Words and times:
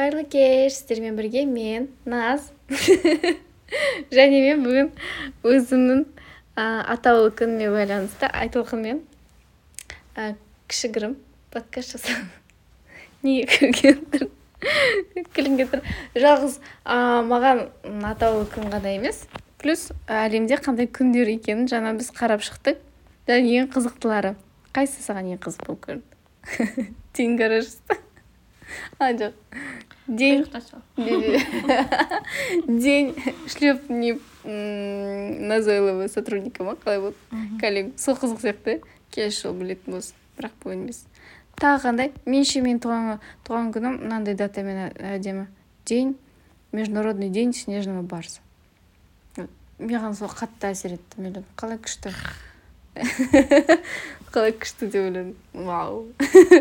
кайырлы 0.00 0.24
кеш. 0.24 0.72
Сиздер 0.72 1.12
бірге 1.12 1.44
мен 1.44 1.88
наз 2.06 2.52
және 4.16 4.38
мен 4.46 4.62
бүгін 4.64 4.88
өзімнің 5.44 6.06
атаулы 6.56 7.28
күніме 7.36 7.68
байланысты 7.74 8.30
айтолқынмен 8.32 9.02
кішігірім 10.72 11.18
подкаст 11.52 11.98
жасадым 11.98 12.32
неге 13.26 13.44
күлген 13.52 14.00
күлгім 15.36 15.68
тұр. 15.68 15.84
Жалғыз 16.16 16.58
маған 17.28 17.66
атаулы 18.08 18.48
күн 18.56 18.72
ғана 18.72 18.96
емес 18.96 19.26
плюс 19.60 19.90
әлемде 20.08 20.56
қандай 20.64 20.88
күндер 20.88 21.28
екенін 21.36 21.68
жаңа 21.68 21.92
біз 22.00 22.08
қарап 22.16 22.46
шықтық. 22.46 22.80
Және 23.28 23.58
ең 23.60 23.68
қызықтылары. 23.74 24.32
Қайсысы 24.72 25.10
саған 25.10 25.34
ең 25.36 25.42
қызық 25.44 25.66
болып 25.68 25.90
көрінді? 25.90 27.36
Гаражиста 27.36 28.00
а 28.98 29.12
жоқ. 29.12 29.32
День. 30.10 30.46
День 32.66 33.14
шлеп 33.46 33.88
не 33.88 34.18
назойлого 34.44 36.08
сотрудника 36.08 36.64
ма 36.64 36.74
қалай 36.74 37.00
болды 37.00 37.16
коллега 37.60 37.92
сол 37.96 38.16
қызық 38.16 38.40
сияқты. 38.42 38.80
Келесі 39.10 39.46
жолы 39.46 39.62
білетін 39.62 39.94
болсын 39.94 40.16
бірақ 40.38 40.52
бүгін 40.62 40.84
емес. 40.86 41.04
Тағы 41.60 41.82
қандай? 41.84 42.12
Меніңше 42.26 42.62
менің 42.64 42.80
туған 42.82 43.18
туған 43.46 43.72
күнім 43.74 43.98
мынандай 44.04 44.34
датамен 44.34 44.90
әдемі. 44.96 45.46
День 45.84 46.16
международный 46.72 47.28
день 47.28 47.52
снежного 47.52 48.02
барса. 48.02 48.40
Маған 49.80 50.14
сол 50.14 50.28
қатты 50.28 50.70
әсер 50.70 50.94
етті 50.98 51.20
мен 51.20 51.32
ойладым 51.32 51.46
қалай 51.56 51.78
күшті? 51.80 52.12
Қалай 54.32 54.52
күшті 54.52 54.90
деп 54.92 55.06
ойладым 55.06 55.34
вау. 55.54 56.04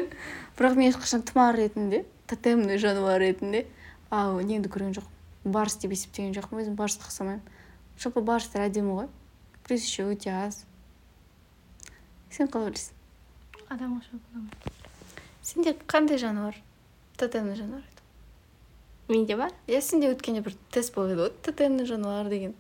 Бірақ 0.58 0.80
мен 0.80 0.92
ешқашан 0.92 1.26
тұмар 1.28 1.58
ретінде 1.60 2.06
тотемный 2.30 2.80
жануар 2.82 3.20
ретінде. 3.22 3.66
Ау 4.10 4.40
неңді 4.40 4.72
көрген 4.72 4.96
жоқпын. 4.98 5.52
Барс 5.52 5.78
деп 5.82 5.94
есептеген 5.96 6.34
жоқпын. 6.38 6.64
Өзім 6.64 6.80
барсты 6.80 7.06
ұқсамаймын 7.10 7.44
жалпы 8.00 8.24
барстар 8.26 8.68
әдемі 8.70 8.96
ғой. 9.02 9.12
Плюс 9.68 9.84
еще 9.84 10.08
өте 10.10 10.32
аз. 10.34 10.64
Сен 12.30 12.48
қалай 12.48 12.72
ойлайсың? 12.72 12.96
Ұқсап 13.70 14.76
сенде 15.42 15.76
қандай 15.90 16.18
жануар? 16.22 16.58
Тотемный 17.18 17.56
жануар 17.58 17.84
менде 19.10 19.36
бар? 19.36 19.52
Иә 19.68 19.82
сенде 19.82 20.12
өткенде 20.14 20.44
бір 20.46 20.56
тест 20.72 20.94
болып 20.94 21.16
еді 21.16 21.24
ғой 21.24 21.32
тотемный 21.44 21.88
жануар 21.90 22.30
деген. 22.30 22.54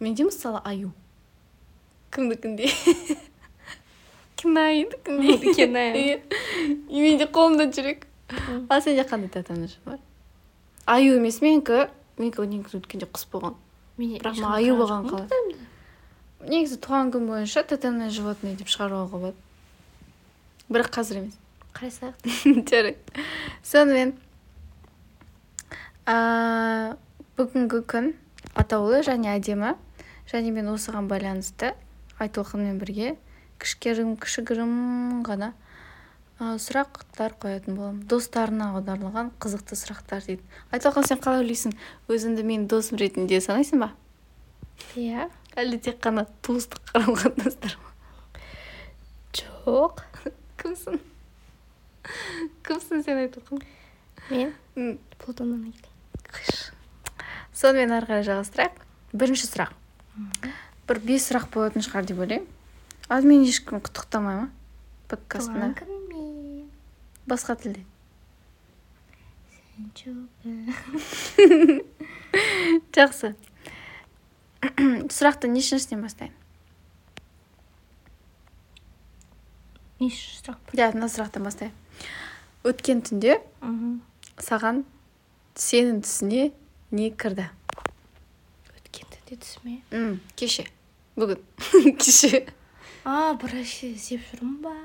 Менде 0.00 0.24
мысалы 0.24 0.62
аю. 0.64 0.92
Кімдікіндей 2.12 2.72
кінайдікіндей 4.40 5.54
кінай 5.54 5.92
иә. 6.00 6.16
Менде 6.88 7.28
қолымда 7.28 7.68
жүрек. 7.72 8.06
Ал 8.68 8.82
сенде 8.82 9.04
қандай 9.08 9.44
жануар 9.48 10.00
аю 10.86 11.16
емес 11.16 11.40
менікі 11.42 11.86
менікі 12.18 12.46
негізі 12.46 12.80
өткенде 12.80 13.06
құс 13.08 13.26
болған. 13.32 13.54
Бірақ 13.98 14.40
маған 14.40 14.56
аю 14.58 14.74
болған 14.80 15.06
қалай? 15.10 15.54
Негізі 16.42 16.78
туған 16.82 17.12
күн 17.14 17.28
бойынша 17.30 17.62
тотемное 17.68 18.10
животное 18.10 18.56
деп 18.58 18.70
шығаруға 18.72 19.06
болады. 19.12 19.36
Бірақ 20.72 20.90
қазір 20.96 21.22
емес. 21.22 21.38
Қарай 21.72 21.92
салайық 21.94 22.66
жарайды. 22.70 23.24
Сонымен 23.62 24.14
бүгінгі 27.38 27.82
күн 27.88 28.12
атаулы 28.58 29.02
және 29.06 29.36
әдемі. 29.36 29.76
Және 30.32 30.52
мен 30.54 30.70
осыған 30.72 31.08
байланысты 31.10 31.74
айтолқынмен 32.22 32.78
бірге 32.80 33.16
кішігірім 33.62 34.16
кішігірім 34.16 35.22
ғана 35.26 35.52
сұрақтар 36.62 37.34
қоятын 37.42 37.76
боламын. 37.76 38.02
Достарына 38.10 38.72
аударылған 38.76 39.32
қызықты 39.42 39.78
сұрақтар 39.78 40.24
дейді. 40.26 40.42
Айтолқан 40.74 41.06
сен 41.08 41.20
қалай 41.22 41.44
ойлайсың? 41.44 41.74
Өзіңді 42.10 42.44
менің 42.48 42.66
досым 42.72 43.00
ретінде 43.00 43.40
санайсың 43.44 43.84
ба? 43.84 43.92
Иә. 44.98 45.28
Әлде 45.56 45.78
тек 45.88 46.00
қана 46.02 46.26
туыстық 46.42 46.82
қарым 46.90 47.16
қатынастар 47.20 47.76
ма? 47.78 47.92
Жоқ. 49.36 50.02
Кімсің? 50.62 50.98
Кімсің 52.66 53.06
сен 53.06 53.22
айтолқан 53.22 53.62
мен? 54.30 54.98
Плутоннан 55.22 55.72
сонымен 57.62 57.94
ары 57.94 58.08
қарай 58.08 58.26
жалғастырайық. 58.26 58.80
Бірінші 59.14 59.46
сұрақ. 59.46 59.74
Бір 60.88 61.00
бес 61.06 61.28
сұрақ 61.28 61.46
болатын 61.54 61.84
шығар 61.84 62.08
деп 62.08 62.22
ойлаймын. 62.24 62.48
Ал 63.12 63.26
мені 63.28 63.50
ешкім 63.52 63.82
құттықтамай 63.84 64.40
ма 64.40 64.48
подкастына. 65.12 65.74
Басқа 67.26 67.56
тілде. 67.56 67.84
Жақсы. 72.96 73.34
Сұрақты 75.12 75.48
нешіншіден 75.50 76.02
бастайын? 76.04 76.34
Нешінші 80.02 80.38
сұрақ 80.42 80.74
иә 80.78 80.90
мына 80.94 81.08
сұрақтан 81.10 81.46
бастайық 81.46 81.74
өткен 82.62 83.00
түнде 83.02 83.40
саған 84.38 84.84
сенің 85.58 86.02
түсіне 86.06 86.52
не 86.94 87.08
кірді? 87.10 87.48
Өткен 88.76 89.08
түнде 89.10 89.38
түсіме? 89.42 89.74
Кеше. 90.38 90.68
Бүгін. 91.18 91.42
Кеше. 92.02 92.44
А 93.04 93.34
бір 93.34 93.56
нәрсе 93.58 93.90
іздеп 93.96 94.22
жүрмін 94.30 94.60
ба? 94.62 94.76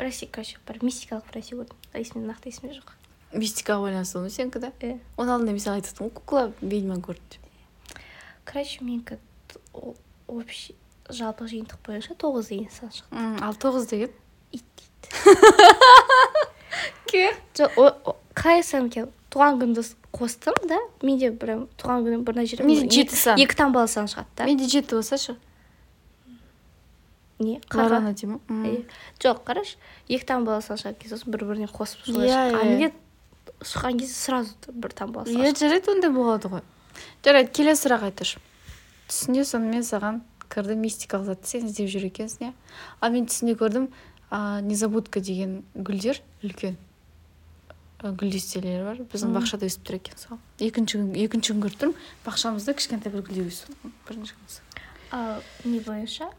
Бір 0.00 0.08
нәрсе 0.08 0.26
короче 0.32 0.56
бір 0.64 0.80
мистикалық 0.80 1.28
бір 1.28 1.36
нәрсе 1.40 1.56
көрдім 1.60 1.76
есімде 2.00 2.24
нақты 2.24 2.48
есімде 2.48 2.78
жоқ. 2.78 2.94
Мистикаға 3.36 3.84
байланысты 3.84 4.22
ғой 4.24 4.32
сенікі 4.32 4.62
да? 4.64 4.72
Иә 4.80 4.96
оның 5.20 5.34
алдында 5.36 5.52
мен 5.52 5.60
саған 5.60 5.82
айтып 5.82 6.00
ғой 6.00 6.10
кукла 6.16 6.44
ведьма 6.62 6.96
көрді 7.04 7.36
деп. 7.36 8.00
Короче 8.48 8.80
менікі 8.80 9.20
общий 10.26 10.74
жалпы 11.10 11.46
жиынтық 11.52 11.84
бойынша 11.84 12.16
тоғыз 12.16 12.48
деген 12.48 12.72
сан 12.72 12.90
шықты 12.96 13.44
ал 13.44 13.54
тоғыз 13.60 13.86
деген? 13.92 14.10
Ит 14.56 14.64
дейді. 14.80 15.28
Ке 17.10 17.28
жоқ 17.54 17.76
қалай 18.34 18.64
сан 18.64 18.88
екен 18.88 19.12
туған 19.30 19.60
күнді 19.60 19.84
қостым 20.16 20.56
да 20.66 20.80
менде 21.02 21.30
прям 21.30 21.68
туған 21.76 22.06
күні 22.06 22.24
бір 22.24 22.40
жерде 22.46 22.64
менде 22.64 22.88
жеті 22.90 23.16
сан. 23.16 23.38
екі 23.38 23.54
таңбалы 23.58 23.90
сан 23.90 24.08
шығады 24.10 24.32
да. 24.38 24.48
Менде 24.48 24.66
жеті 24.70 24.96
болса 24.96 25.18
ше? 25.18 25.36
Не 27.40 27.60
лорана 27.74 28.12
дей 28.14 28.28
ма 28.30 28.40
жоқ 29.22 29.42
қарашы 29.48 29.76
екі 30.08 30.26
таңбалы 30.28 30.62
шығатын 30.64 30.98
кезде 31.00 31.16
сосын 31.16 31.32
бір 31.34 31.44
біріне 31.48 31.68
қосып 31.72 32.04
солай 32.06 32.28
Иә, 32.28 32.36
шыққан. 32.36 32.56
а 32.56 32.64
иә. 32.64 32.68
менде 32.70 32.92
шыққан 33.64 33.98
кезде 34.00 34.14
сразу 34.14 34.54
бір 34.72 34.94
таңбалы 34.96 35.32
иә 35.34 35.54
жарайды 35.58 35.90
ондай 35.94 36.10
болады 36.12 36.48
ғой. 36.52 36.62
Жарайды 37.24 37.50
келесі 37.56 37.86
сұрақ 37.88 38.04
айтыңызшы 38.10 38.40
түсінде 39.10 39.44
сонымен 39.48 39.82
саған 39.86 40.20
кірді 40.50 40.76
мистикалық 40.80 41.26
затты 41.32 41.48
сен 41.48 41.66
іздеп 41.70 41.88
жүр 41.90 42.06
екенсің 42.10 42.48
иә? 42.50 42.52
Ал 43.00 43.10
мен 43.14 43.26
түсінде 43.26 43.56
көрдім 43.58 43.88
а, 44.30 44.60
незабудка 44.60 45.20
деген 45.20 45.62
гүлдер 45.74 46.20
үлкен 46.42 46.76
а, 48.02 48.10
гүл 48.12 48.30
дестелері 48.32 48.84
бар. 48.84 49.00
Біздің 49.12 49.34
бақшада 49.36 49.66
өсіп 49.70 49.84
тұр 49.86 49.98
екен 50.00 50.18
сол. 50.18 50.38
Екінші 50.58 50.98
күн 51.00 51.10
екінші 51.24 51.54
күн 51.54 51.64
көріп 51.66 51.80
тұрмын. 51.82 51.96
Бақшамызда 52.26 52.74
кішкентай 52.78 53.12
бір 53.14 53.22
гүлдер 53.28 53.50
өсіп 53.50 53.88
бірінші 54.08 54.34
күн. 54.38 54.60
Ал 55.12 55.42
не 55.64 55.80
бойынша? 55.80 56.30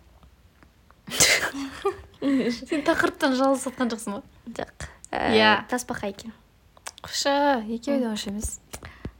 сен 2.69 2.83
тақырыптан 2.87 3.35
жалғыз 3.39 3.67
жатқан 3.67 3.91
жоқсың 3.91 4.17
ба 4.17 4.23
жоқ. 4.61 4.87
Иә. 5.11 5.67
тасбақа 5.67 6.11
екен. 6.11 6.33
Қоша 7.01 7.61
екеуі 7.67 7.99
де 7.99 8.07
онша 8.07 8.29
емес. 8.31 8.59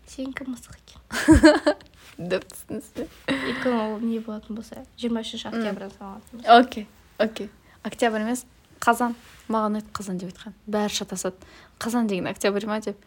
Сенікі 0.08 0.48
мысық 0.48 0.78
екен. 0.80 1.78
Түсінсіз 2.22 3.08
өйткені 3.28 3.78
ол 3.78 4.00
не 4.04 4.20
болатын 4.20 4.56
болса 4.56 4.84
жиырма 4.98 5.24
үшінші 5.26 5.50
октябрьдан 5.50 5.92
саналатын 5.98 6.40
болса. 6.40 6.60
Окей 6.60 6.88
окей. 7.22 7.50
Октябрь 7.84 8.26
емес 8.26 8.46
қазан. 8.82 9.16
Маған 9.52 9.76
ұнайды 9.76 9.92
қазан 9.94 10.20
деп 10.22 10.32
айтқан. 10.32 10.54
Бәрі 10.70 10.94
шатасады 10.96 11.36
қазан 11.82 12.08
деген 12.08 12.30
октябрь 12.32 12.68
ма 12.70 12.80
деп. 12.82 12.98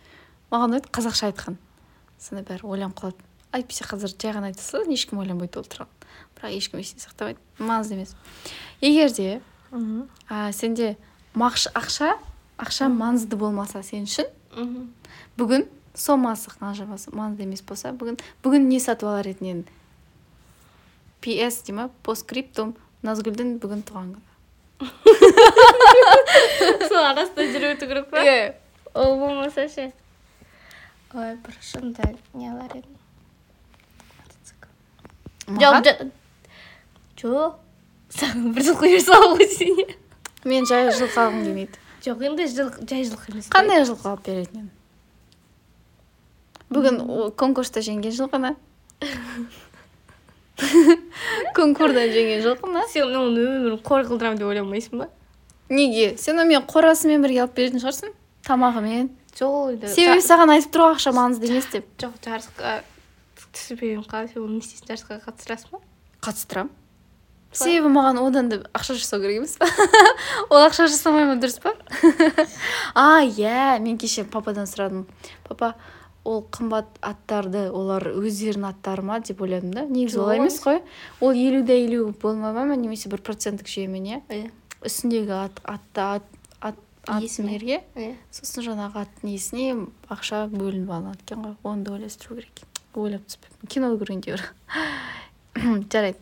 Маған 0.51 0.75
ұнайды 0.75 0.91
қазақша 0.95 1.31
айтқан. 1.31 1.57
Сонда 2.21 2.45
бәрі 2.47 2.67
ойланып 2.69 2.99
қалады. 3.01 3.29
Әйтпесе 3.55 3.87
қазір 3.87 4.15
жай 4.19 4.35
ғана 4.35 4.51
айта 4.51 4.63
салады 4.63 4.95
ешкім 4.95 5.21
ойланбайды 5.23 5.61
ол 5.61 5.67
туралы 5.71 5.91
бірақ 6.35 6.51
ешкім 6.59 6.83
есте 6.83 7.03
сақтамайды. 7.03 7.39
Маңызды 7.59 7.95
емес. 7.97 8.15
Егер 8.81 9.11
де 9.15 9.41
а, 10.29 10.53
сенде 10.53 10.97
мақш, 11.35 11.69
ақша 11.75 12.15
ақша 12.59 12.89
маңызды 12.93 13.37
болмаса 13.39 13.83
сен 13.83 14.07
үшін 14.07 14.27
бүгін 15.39 15.67
сомасы 15.95 16.51
қанша 16.59 16.87
болса 16.87 17.11
маңызды 17.15 17.43
емес 17.47 17.63
болса 17.67 17.93
бүгін 17.95 18.19
бүгін 18.45 18.69
не 18.69 18.81
сатып 18.83 19.09
алар 19.11 19.27
едің 19.31 19.47
енді 19.55 19.71
пс 21.25 21.63
дей 21.67 21.75
ма 21.79 21.85
постскриптум 22.07 22.75
назгүлдің 23.05 23.49
бүгін 23.63 23.81
туған 23.89 24.09
күні. 24.15 24.31
Сол 26.91 27.01
арасында 27.01 27.43
жүріп 27.55 27.71
өту 27.77 27.89
керек 27.89 28.07
па? 28.11 28.17
Иә. 28.25 28.55
Ол 28.95 29.17
болмаса 29.21 29.69
ше. 29.69 29.85
Ой 31.15 31.31
бір 31.47 31.55
шынында 31.63 32.05
не 32.35 32.51
алар 32.51 32.73
едім 32.77 33.04
жоқ 35.49 36.05
жоқ 37.21 37.53
саған 38.15 38.55
бір 38.55 38.63
жылқы 38.69 38.85
бере 38.89 39.03
салып 39.05 39.33
ғой 39.41 39.49
сен 39.55 39.75
мен 40.45 40.63
жай 40.69 40.89
жылқы 40.91 41.19
алғым 41.25 41.43
келмейді 41.45 41.77
жоқ 42.07 42.19
енді 42.31 42.43
жай 42.91 43.03
жылқы 43.11 43.27
емес 43.33 43.51
қандай 43.55 43.85
жылқы 43.89 44.07
алып 44.13 44.23
беретін 44.29 44.57
едің 44.65 44.73
бүгін 46.75 46.97
конкурста 47.39 47.79
жеңген 47.85 48.15
жылқыны 48.19 48.55
конкурдан 51.55 52.11
жеңген 52.15 52.43
жылқыны 52.45 52.87
сен 52.91 53.09
оның 53.09 53.39
өмірін 53.43 53.79
қор 53.85 54.07
қылдырамын 54.09 54.39
деп 54.41 54.49
ойламайсың 54.51 55.03
ба? 55.03 55.09
Неге? 55.69 56.15
Сен 56.21 56.39
оны 56.39 56.55
мен 56.55 56.67
қорасымен 56.69 57.25
бірге 57.25 57.45
алып 57.45 57.57
беретін 57.59 57.83
шығарсың? 57.83 58.15
Тамағымен. 58.47 59.11
Жоқ 59.35 59.87
себебі 59.91 60.23
саған 60.23 60.55
айтып 60.55 60.75
тұр 60.75 60.85
ғой 60.85 60.97
ақша 60.99 61.15
маңызды 61.17 61.51
емес 61.51 61.67
деп. 61.73 61.89
Жоқ 61.99 62.19
жарысқа 62.23 62.77
сен 63.57 64.43
оны 64.43 64.59
не 64.59 64.63
істейсің 64.63 64.91
жарысқа 64.91 65.21
қатыстырасың 65.25 65.77
ба? 65.77 65.81
Қатыстырамын. 66.25 66.73
Себебі 67.55 67.91
маған 67.95 68.19
одан 68.19 68.49
да 68.51 68.57
ақша 68.75 68.97
жасау 68.99 69.21
керек 69.23 69.39
емес 69.39 69.55
па? 69.61 69.69
Ол 70.51 70.65
ақша 70.65 70.89
жасамай 70.91 71.27
ма 71.29 71.37
дұрыс 71.39 71.61
па? 71.63 71.75
А 72.95 73.23
иә 73.23 73.79
мен 73.79 73.99
кеше 73.99 74.25
пападан 74.25 74.67
сұрадым. 74.67 75.07
Папа 75.47 75.75
ол 76.25 76.43
қымбат 76.51 76.99
аттарды 77.05 77.69
олар 77.71 78.09
өздерінің 78.11 78.73
аттары 78.73 79.07
ма 79.07 79.21
деп 79.21 79.43
ойладым 79.45 79.71
да. 79.77 79.87
Негізі 79.87 80.19
олай 80.25 80.41
емес 80.43 80.59
қой. 80.65 80.83
Ол 81.21 81.31
елу 81.31 81.63
да 81.63 81.79
елу 81.79 82.11
болмай 82.21 82.65
ма 82.65 82.75
немесе 82.75 83.13
бір 83.13 83.23
проценттік 83.23 83.71
жүйемен 83.71 84.11
иә? 84.11 84.21
Иә 84.35 84.51
үстіндегі 84.85 85.35
ат 85.47 85.61
атты 85.65 86.01
ат 86.01 86.25
ат 86.61 87.23
Иесіне. 87.23 87.59
иә 87.95 88.15
сосын 88.33 88.65
жаңағы 88.65 89.05
аттың 89.05 89.31
иесіне 89.31 89.75
ақша 90.09 90.47
бөлініп 90.53 90.91
алынады 90.91 91.21
екен 91.23 91.45
ғой. 91.45 91.57
Оны 91.63 91.85
да 91.85 91.93
ойластыру 91.93 92.37
керек. 92.41 92.51
екен 92.57 92.74
ойлап 93.03 93.25
түспеппін. 93.29 93.69
Кино 93.71 93.91
көргенде 93.99 94.35
бір. 94.37 94.45
Жарайды. 95.93 96.19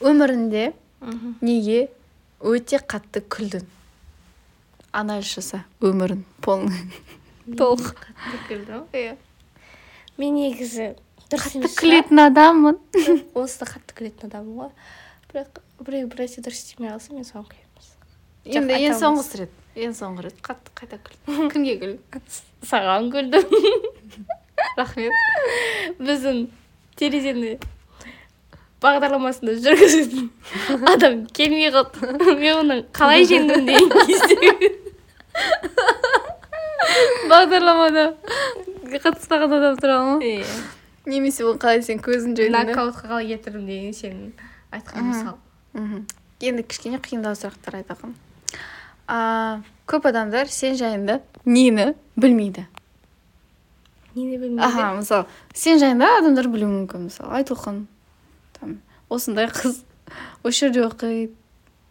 Өмірінде 0.00 0.72
неге 1.40 1.88
өте 2.40 2.80
қатты 2.80 3.22
күлдің? 3.22 3.64
Анализ 4.96 5.28
жаса 5.34 5.64
өмірін 5.84 6.24
полный 6.44 6.78
толық. 7.60 7.94
қатты 8.04 8.40
күлдім 8.48 8.86
иә. 8.96 9.16
Мен 10.16 10.38
негізі 10.38 10.94
дұрыс 11.30 11.56
қатты 11.58 11.72
күлетін 11.80 12.24
адаммын. 12.28 12.80
Осы 13.38 13.60
да 13.64 13.70
қатты 13.74 13.96
күлетін 13.98 14.30
адаммын 14.30 14.66
ғой. 14.66 14.74
Бірақ 15.32 15.60
біреу 15.84 16.08
бір 16.12 16.24
нәрсе 16.24 16.44
дұрыс 16.44 16.62
істемей 16.64 16.94
қалса 16.94 17.12
мен 17.16 17.26
соған 17.28 17.48
күлемін 17.50 17.66
енді 18.46 18.76
ең 18.78 18.94
соңғы 18.94 19.08
алмайсың. 19.10 19.40
рет 19.40 19.82
ең 19.82 19.94
соңғы 19.98 20.22
рет 20.28 20.36
қатты 20.46 20.72
қайта 20.78 20.98
күл 21.02 21.48
кімге 21.50 21.72
күл 21.80 21.94
саған 22.70 23.08
күлдім. 23.10 23.48
Рахмет. 24.76 25.12
Біздің 25.98 26.46
терезені 26.98 27.56
бағдарламасында 28.82 29.56
жүргізетін 29.64 30.30
адам 30.92 31.26
келмей 31.36 31.70
қалды. 31.74 32.12
Мен 32.40 32.62
оның 32.62 32.84
қалай 32.96 33.26
жеңдім 33.28 33.66
деген 33.68 33.90
кезде. 34.06 34.72
Бағдарламада 37.30 38.08
қатыспаған 38.96 39.58
адам 39.58 39.78
туралы 39.80 40.16
ма? 40.16 40.18
Иә 40.24 40.44
немесе 41.06 41.44
ол 41.46 41.56
қалай 41.60 41.82
сен 41.86 42.00
көзін 42.02 42.36
жойдың 42.38 42.72
нокаутқа 42.72 43.08
қалай 43.10 43.30
кетірдім 43.32 43.66
деген 43.68 43.94
сенің 43.96 44.30
айтқан 44.74 45.10
мысал. 45.10 45.36
Мхм. 45.72 46.06
Енді 46.42 46.64
кішкене 46.66 46.98
қиындау 47.02 47.36
сұрақтар 47.38 47.78
айтайын 47.80 48.14
а 49.06 49.62
көп 49.86 50.08
адамдар 50.10 50.50
сен 50.50 50.74
жайында 50.76 51.20
нені 51.46 51.94
білмейді? 52.18 52.66
Нені 54.16 54.38
білмейді 54.40 54.66
аха 54.66 54.92
мысалы 54.98 55.26
сен 55.54 55.78
жайында 55.82 56.08
адамдар 56.18 56.48
білуі 56.48 56.72
мүмкін 56.72 57.00
мысалы 57.10 57.42
айтолқын 57.42 57.84
там 58.58 58.78
осындай 59.12 59.46
қыз 59.52 59.82
осы 60.42 60.66
жерде 60.66 60.86
оқиды 60.86 61.30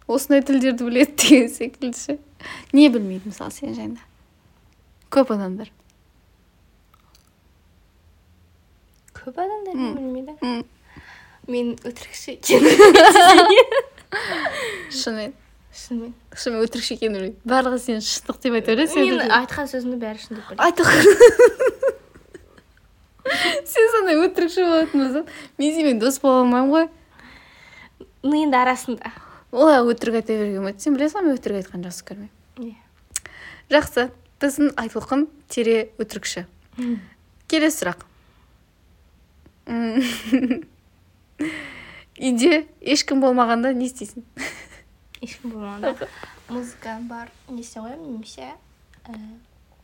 осындай 0.07 0.41
тілдерді 0.41 0.83
біледі 0.85 1.11
деген 1.17 1.49
секілді 1.49 1.97
ше. 1.97 2.17
Не 2.73 2.89
білмейді 2.89 3.29
мысалы 3.31 3.51
сен 3.51 3.73
жайында? 3.73 4.01
Көп 5.09 5.31
адамдар. 5.33 5.71
Көп 9.15 9.39
адамдар 9.41 9.75
не 9.75 9.93
білмейді? 9.95 10.33
Мен 11.49 11.75
өтірікші 11.85 12.31
екенмін 12.37 12.73
шынымен. 15.01 15.33
Шынымен. 15.75 16.13
Шынымен 16.33 16.63
өтірікші 16.69 16.93
екенін 16.97 17.13
білмейді. 17.17 17.37
Барлығы 17.49 17.79
сені 17.81 18.01
шындық 18.05 18.37
деп 18.45 18.53
айта 18.59 18.69
береді 18.77 18.95
мен 19.01 19.15
айтқан 19.41 19.65
сөзімді 19.69 19.97
бәрі 20.05 20.19
шын 20.21 20.33
деп 20.41 20.45
сондай 23.95 24.19
өтірікші 24.19 24.67
болатын 24.67 25.05
болсаң 25.05 25.33
мен 25.57 25.73
сенімен 25.73 25.99
дос 26.03 26.19
бола 26.21 26.43
алмаймын 26.43 26.71
ғой 26.75 26.87
ну 28.25 28.35
енді 28.41 28.57
арасында. 28.57 29.11
Олай 29.55 29.79
өтірік 29.85 30.19
айта 30.19 30.33
беруге 30.33 30.57
болмайды. 30.59 30.81
Сен 30.83 30.95
білесің 30.97 31.21
ғой 31.21 31.27
мен 31.29 31.37
өтірік 31.37 31.61
айтқанды 31.61 31.89
жақсы 31.91 32.03
көрмеймін. 32.09 32.31
Иә. 32.59 32.75
Жақсы. 33.71 34.09
Біздің 34.41 34.73
айтылқын 34.81 35.21
тере 35.47 35.75
өтірікші. 36.01 36.45
Келесі 37.47 37.77
сұрақ. 37.85 38.03
Үйде 42.15 42.65
ешкім 42.81 43.23
болмағанда 43.23 43.71
не 43.77 43.87
істейсің? 43.87 44.25
Ешкім 45.21 45.55
болмағанда. 45.55 46.09
Музыка 46.49 46.97
бар. 47.07 47.31
Не 47.47 47.61
істей 47.63 47.81
қоямын 47.85 48.11
немесе 48.17 48.51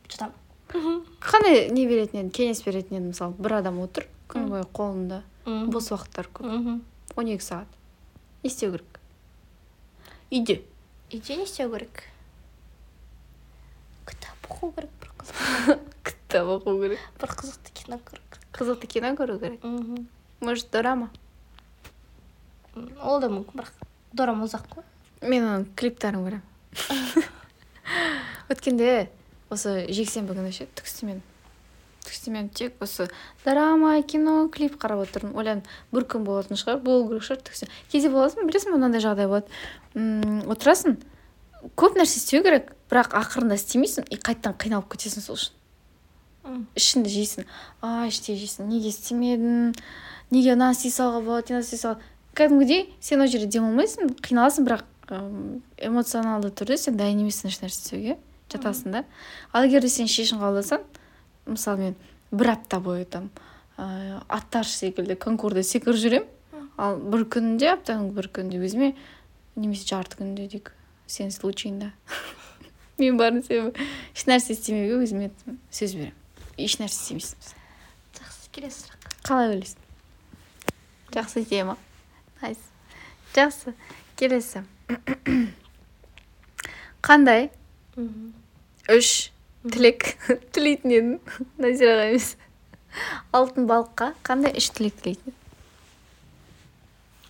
жатамын 0.10 0.51
қандай 0.72 1.70
не 1.72 1.86
беретін 1.88 2.22
едің? 2.22 2.32
кеңес 2.36 2.62
беретін 2.66 2.98
едің 2.98 3.10
мысалы? 3.12 3.34
бір 3.38 3.54
адам 3.60 3.80
отыр 3.84 4.08
күн 4.30 4.46
М. 4.46 4.50
бойы 4.50 4.64
қолында. 4.74 5.22
Бос 5.46 5.90
уақыттар 5.92 6.28
көп. 6.34 6.46
Мхм. 6.48 6.82
Он 7.18 7.26
екі 7.28 7.44
сағат. 7.44 7.68
Не 8.44 8.50
істеу 8.50 8.72
керек? 8.72 9.00
Үйде. 10.32 10.62
Үйде 11.12 11.36
не 11.38 11.44
істеу 11.44 11.72
керек? 11.74 12.04
Кітап 14.08 14.48
оқу 14.50 14.72
керек 14.76 14.92
бір 15.02 15.12
қызық. 15.20 15.80
Кітап 16.08 16.48
оқу 16.56 16.78
керек. 16.82 17.00
Бір 17.20 17.30
қызықты 17.36 17.74
кино 17.74 17.98
көру 18.00 18.22
керек. 18.32 18.40
Қызықты 18.54 18.88
кино 18.88 19.14
көру 19.20 19.40
керек. 19.40 19.64
Мхм. 19.64 20.08
Может 20.42 20.72
дорама? 20.72 21.10
Ол 23.04 23.20
да 23.20 23.28
мүмкін 23.28 23.60
бірақ 23.60 23.72
дорама 24.14 24.46
ұзақ 24.48 24.64
қой. 24.72 24.84
Мен 25.22 25.44
оның 25.44 25.66
клиптарын 25.76 26.24
көремін. 26.24 26.48
Өткенде 28.52 29.10
осы 29.52 29.86
жексенбі 29.92 30.34
күні 30.38 30.52
ше 30.56 30.68
түк 30.76 30.88
істемедім 30.90 31.22
түк 32.02 32.14
істемедім 32.16 32.50
тек 32.58 32.82
осы 32.82 33.08
дорама 33.46 33.94
кино 34.02 34.48
клип 34.50 34.78
қарап 34.82 35.04
отырдым 35.06 35.36
ойладым 35.38 35.64
бір 35.94 36.08
күн 36.10 36.24
болатын 36.26 36.58
шығар 36.58 36.80
болу 36.82 37.08
керек 37.12 37.28
шығар 37.28 37.42
түк 37.46 37.58
істе- 37.60 37.70
кейде 37.92 38.10
боласың 38.10 38.48
білесің 38.50 38.72
бе 38.74 38.78
мынандай 38.80 39.04
жағдай 39.04 39.28
болады. 39.30 39.48
М, 39.96 40.42
отырасың 40.50 40.98
көп 41.78 41.98
нәрсе 42.00 42.18
істеу 42.24 42.42
керек 42.44 42.72
бірақ 42.90 43.14
ақырында 43.22 43.54
істемейсің 43.60 44.08
и 44.10 44.18
қайтадан 44.18 44.56
қиналып 44.58 44.90
кетесің 44.96 45.22
сол 45.22 45.38
үшін. 45.38 45.54
Ішіңді 46.76 47.12
жейсің. 47.14 47.46
А 47.86 48.08
іштей 48.10 48.34
жейсің. 48.40 48.66
Неге 48.72 48.90
істемедім 48.90 49.76
неге 50.32 50.56
мынаны 50.56 50.74
істей 50.74 50.90
салуға 50.96 51.22
болады 51.28 51.54
мынаны 51.54 51.68
істей 51.68 51.78
салуға 51.84 52.02
кәдімгідей 52.34 52.88
сен 53.00 53.22
ол 53.22 53.28
жерде 53.30 53.46
демалмайсың 53.60 54.16
қиналасың 54.26 54.66
бірақ 54.66 54.88
эмоционалды 55.78 56.50
түрде 56.56 56.78
сен 56.82 56.98
дайын 56.98 57.22
емессің 57.26 57.52
ешнәрсе 57.52 57.78
істеуге. 57.84 58.18
Жатасың 58.54 58.98
да. 58.98 59.04
Ал 59.54 59.66
егер 59.68 59.82
де 59.82 59.90
сен 59.90 60.10
шешім 60.12 60.42
қабылдасаң 60.42 60.84
мысалы 61.48 61.88
мен 61.88 61.96
бір 62.32 62.54
апта 62.56 62.80
бойы 62.80 63.06
там 63.06 63.30
ә, 63.78 64.22
аттар 64.28 64.68
секілді 64.68 65.16
конкурда 65.16 65.64
секіріп 65.64 66.00
жүремін. 66.00 66.30
Ал 66.78 66.98
бір 66.98 67.26
күнінде 67.30 67.72
аптаның 67.76 68.12
бір 68.16 68.30
күнінде 68.34 68.62
өзіме 68.64 68.94
немесе 69.56 69.88
жарты 69.92 70.22
күнде 70.22 70.48
дейік 70.48 70.74
сенің 71.12 71.34
случайыңда 71.36 71.92
мен 73.02 73.20
барын 73.20 73.44
себебі 73.44 73.88
ешнәрсе 74.16 74.56
істемеуге 74.56 75.02
өзіме 75.04 75.32
сөз 75.70 75.96
беремін. 76.00 76.18
Ешнәрсе 76.58 77.02
істемейсің 77.02 77.56
жақсы 78.18 78.52
келесі 78.56 78.86
сұрақ. 78.86 79.10
Қалай 79.28 79.54
ойлайсың? 79.54 79.88
Жақсы 81.12 81.46
тема 81.50 81.78
найс. 82.42 82.62
Жақсы. 83.36 83.74
Келесі. 84.16 84.64
Қандай? 87.02 87.50
Үш 88.90 89.32
тілек 89.68 90.16
тілейтін 90.56 90.96
едің 90.96 91.40
назираға 91.62 92.10
емес. 92.10 92.36
Алтын 93.36 93.68
балыққа 93.70 94.12
қандай 94.26 94.56
үш 94.58 94.72
тілек 94.74 94.98
тілейтін 95.02 95.32
едің? 95.32 95.40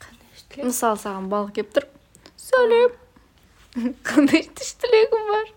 қандай 0.05 0.27
үш 0.35 0.43
тілек? 0.47 0.65
Мысалы 0.71 1.01
саған 1.03 1.31
балық 1.31 1.55
келіп 1.57 1.73
тұр. 1.75 1.87
Сәлем 2.41 2.93
қандай 4.07 4.45
үш 4.47 4.75
тілегім 4.83 5.27
бар? 5.33 5.51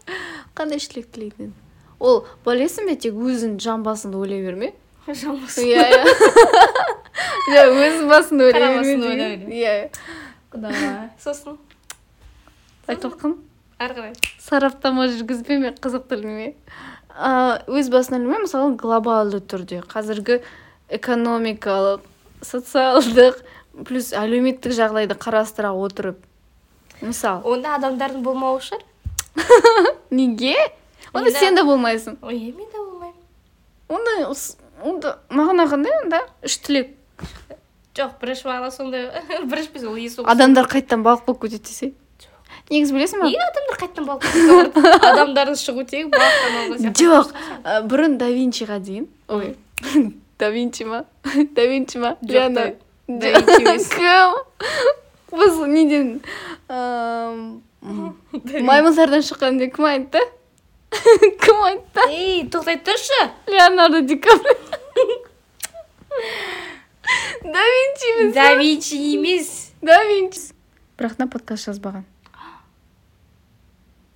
Қандай 0.58 0.82
үш 0.82 0.88
тілек 0.90 1.12
тілейтін 1.14 1.50
едің 1.50 1.60
ол 2.04 2.24
білесің 2.44 2.88
бе 2.90 2.96
тек 3.00 3.14
өзің 3.16 3.54
жан 3.62 3.84
басыңды 3.86 4.18
ойлай 4.18 4.42
берме 4.44 4.72
иә 5.06 5.84
иә. 5.84 6.02
Иә 7.52 7.64
өз 7.70 8.02
басыңды 8.10 8.48
ойлай 8.50 8.78
берме 8.80 9.56
иә 9.56 9.74
иә. 9.84 11.08
Сосын. 11.22 11.58
Айтылқын 12.88 13.36
ары 13.78 13.94
қарай. 13.96 14.12
Сараптама 14.42 15.08
жүргізбеме 15.12 15.74
қызықтырмай 15.82 16.54
а, 17.14 17.62
өз 17.66 17.90
басынан 17.92 18.24
ілмей 18.24 18.44
мысалы 18.44 18.74
глобалды 18.78 19.40
түрде. 19.40 19.82
Қазіргі 19.88 20.40
экономикалық 20.92 22.04
социалдық 22.44 23.40
плюс 23.86 24.12
әлеуметтік 24.14 24.74
жағдайды 24.76 25.16
қарастыра 25.18 25.72
отырып 25.74 26.20
мысалы 27.02 27.42
онда 27.48 27.76
адамдардың 27.78 28.22
болмауы 28.24 28.60
шығар. 28.64 28.84
Неге? 30.10 30.54
Онда 31.12 31.30
сен 31.34 31.56
де 31.56 31.64
болмайсың. 31.66 32.18
Ой 32.22 32.38
мен 32.52 32.68
де 32.70 32.78
болмаймын. 32.78 33.18
Онда 33.88 34.34
онда 34.84 35.16
мағына 35.30 35.66
қандай 35.70 35.96
онда 36.02 36.22
үш 36.44 36.58
тілек. 36.62 36.94
Жоқ 37.94 38.16
бірінші 38.20 38.48
мағына 38.50 38.70
сондай 38.74 39.10
бірінші 39.50 39.74
біз 39.74 39.84
ол 39.90 40.30
адамдар 40.30 40.70
қайтадан 40.70 41.04
балық 41.06 41.26
болып 41.26 41.46
кетеді 41.46 41.68
десе. 41.68 41.92
Негізі 42.70 42.94
білесің 42.96 43.20
ба? 43.20 43.28
Неге 43.28 43.44
адамдар 43.44 43.76
қайтадан 43.82 44.04
балық 44.08 44.24
адамдардың 45.10 45.58
шығу 45.60 45.84
тегі 45.88 46.08
жоқ 47.00 47.34
бұрын 47.90 48.16
да 48.20 48.28
винчиға 48.32 48.78
дейін. 48.84 49.08
Ой 49.28 49.54
да 50.40 50.50
винчи 50.50 50.84
ма? 50.88 51.04
Да 51.56 51.66
винчи 51.68 51.98
ма? 51.98 52.16
Жоқ, 52.22 52.32
Леонардо. 52.32 52.76
Да 53.08 53.26
Винчи 53.34 53.62
емес. 53.62 53.88
кім? 53.92 54.32
Біз 55.34 55.58
неден 55.68 56.20
маймылдардан 58.64 59.22
шыққан 59.26 59.58
деп 59.60 59.74
кім 59.76 59.84
айтты? 59.90 60.22
Кім 61.44 61.62
айтты? 61.68 62.06
Ей 62.14 62.44
тоқтай 62.48 62.78
тұршы. 62.86 63.20
Леонардо 63.50 64.00
ди 64.00 64.16
каприо. 64.16 64.56
Да 67.44 67.60
винчи 67.74 68.06
емес 68.14 68.34
да 68.34 68.54
винчи 68.56 68.96
емес. 69.14 69.72
Да 69.82 70.00
винчи. 70.08 70.50
Бірақ 70.96 71.16
та 71.18 71.26
подкаст 71.26 71.68
жазбаған. 71.68 72.04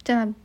Жаңа 0.09 0.39